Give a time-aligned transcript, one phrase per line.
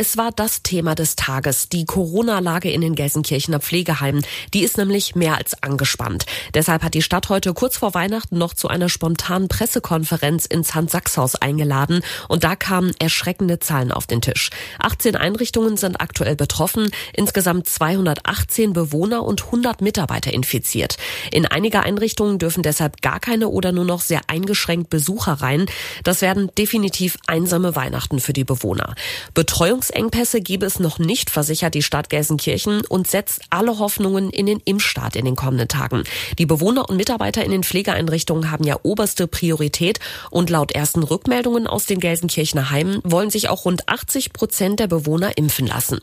[0.00, 4.24] Es war das Thema des Tages, die Corona-Lage in den Gelsenkirchener Pflegeheimen.
[4.54, 6.24] Die ist nämlich mehr als angespannt.
[6.54, 11.34] Deshalb hat die Stadt heute kurz vor Weihnachten noch zu einer spontanen Pressekonferenz ins Hans-Sachs-Haus
[11.34, 12.02] eingeladen.
[12.28, 14.50] Und da kamen erschreckende Zahlen auf den Tisch.
[14.78, 20.96] 18 Einrichtungen sind aktuell betroffen, insgesamt 218 Bewohner und 100 Mitarbeiter infiziert.
[21.32, 25.66] In einiger Einrichtungen dürfen deshalb gar keine oder nur noch sehr eingeschränkt Besucher rein.
[26.04, 28.20] Das werden definitiv einsame Weihnachten.
[28.20, 28.94] Für die Bewohner.
[29.88, 34.60] Betreuungsengpässe gebe es noch nicht, versichert die Stadt Gelsenkirchen und setzt alle Hoffnungen in den
[34.64, 36.04] Impfstart in den kommenden Tagen.
[36.38, 39.98] Die Bewohner und Mitarbeiter in den Pflegeeinrichtungen haben ja oberste Priorität
[40.30, 44.88] und laut ersten Rückmeldungen aus den Gelsenkirchener Heimen wollen sich auch rund 80 Prozent der
[44.88, 46.00] Bewohner impfen lassen.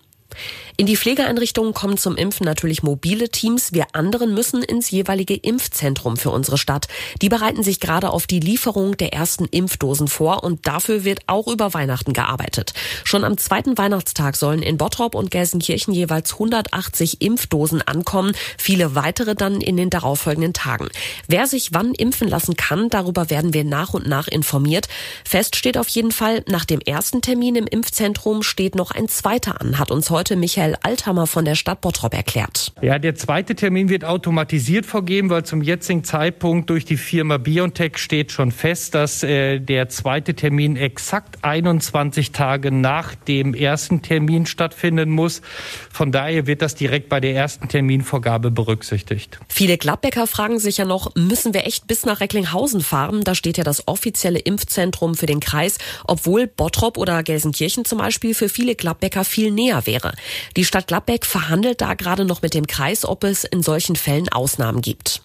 [0.78, 3.72] In die Pflegeeinrichtungen kommen zum Impfen natürlich mobile Teams.
[3.72, 6.88] Wir anderen müssen ins jeweilige Impfzentrum für unsere Stadt.
[7.22, 11.48] Die bereiten sich gerade auf die Lieferung der ersten Impfdosen vor und dafür wird auch
[11.48, 12.74] über Weihnachten gearbeitet.
[13.04, 19.36] Schon am zweiten Weihnachtstag sollen in Bottrop und Gelsenkirchen jeweils 180 Impfdosen ankommen, viele weitere
[19.36, 20.90] dann in den darauffolgenden Tagen.
[21.28, 24.90] Wer sich wann impfen lassen kann, darüber werden wir nach und nach informiert.
[25.24, 29.62] Fest steht auf jeden Fall, nach dem ersten Termin im Impfzentrum steht noch ein zweiter
[29.62, 32.74] an, hat uns heute Michael Althammer von der Stadt Bottrop erklärt.
[32.82, 37.98] Ja, der zweite Termin wird automatisiert vergeben, weil zum jetzigen Zeitpunkt durch die Firma BioNTech
[37.98, 44.48] steht schon fest, dass äh, der zweite Termin exakt 21 Tage nach dem ersten Termin
[44.48, 45.42] stattfinden muss.
[45.92, 49.40] Von daher wird das direkt bei der ersten Terminvorgabe berücksichtigt.
[49.48, 53.24] Viele Gladbecker fragen sich ja noch, müssen wir echt bis nach Recklinghausen fahren?
[53.24, 58.34] Da steht ja das offizielle Impfzentrum für den Kreis, obwohl Bottrop oder Gelsenkirchen zum Beispiel
[58.34, 60.14] für viele Gladbecker viel näher wäre.
[60.56, 64.30] Die Stadt Gladbeck verhandelt da gerade noch mit dem Kreis, ob es in solchen Fällen
[64.30, 65.22] Ausnahmen gibt.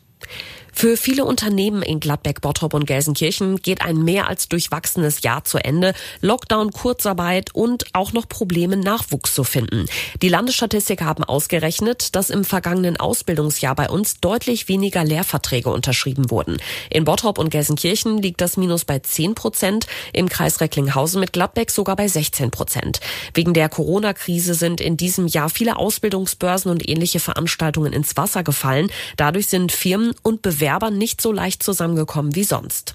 [0.73, 5.59] Für viele Unternehmen in Gladbeck, Bottrop und Gelsenkirchen geht ein mehr als durchwachsenes Jahr zu
[5.59, 5.95] Ende.
[6.21, 9.87] Lockdown, Kurzarbeit und auch noch Probleme, Nachwuchs zu finden.
[10.23, 16.57] Die Landesstatistik haben ausgerechnet, dass im vergangenen Ausbildungsjahr bei uns deutlich weniger Lehrverträge unterschrieben wurden.
[16.89, 21.71] In Bottrop und Gelsenkirchen liegt das Minus bei 10 Prozent, im Kreis Recklinghausen mit Gladbeck
[21.71, 23.01] sogar bei 16 Prozent.
[23.35, 28.91] Wegen der Corona-Krise sind in diesem Jahr viele Ausbildungsbörsen und ähnliche Veranstaltungen ins Wasser gefallen.
[29.17, 32.95] Dadurch sind Firmen und Bewerber Bewerbern nicht so leicht zusammengekommen wie sonst.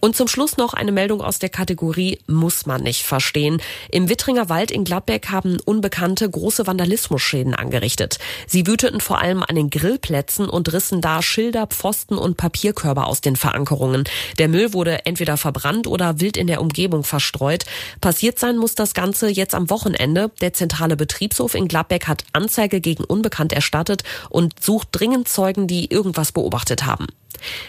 [0.00, 3.60] Und zum Schluss noch eine Meldung aus der Kategorie muss man nicht verstehen.
[3.90, 8.18] Im Wittringer Wald in Gladbeck haben Unbekannte große Vandalismusschäden angerichtet.
[8.46, 13.20] Sie wüteten vor allem an den Grillplätzen und rissen da Schilder, Pfosten und Papierkörbe aus
[13.20, 14.04] den Verankerungen.
[14.38, 17.66] Der Müll wurde entweder verbrannt oder wild in der Umgebung verstreut.
[18.00, 20.30] Passiert sein muss das Ganze jetzt am Wochenende.
[20.40, 25.90] Der zentrale Betriebshof in Gladbeck hat Anzeige gegen Unbekannt erstattet und sucht dringend Zeugen, die
[25.92, 27.06] irgendwas beobachtet haben.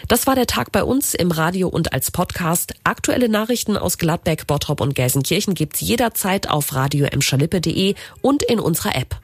[0.08, 2.74] Das war der Tag bei uns im Radio und als Podcast.
[2.84, 7.06] Aktuelle Nachrichten aus Gladbeck, Bottrop und Gelsenkirchen gibt's jederzeit auf radio
[8.20, 9.16] und in unserer App.